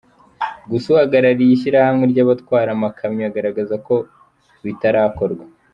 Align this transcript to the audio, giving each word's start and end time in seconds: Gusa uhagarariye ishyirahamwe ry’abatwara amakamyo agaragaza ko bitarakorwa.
Gusa 0.69 0.85
uhagarariye 0.93 1.51
ishyirahamwe 1.53 2.03
ry’abatwara 2.11 2.69
amakamyo 2.75 3.23
agaragaza 3.29 3.75
ko 3.87 3.95
bitarakorwa. 4.65 5.43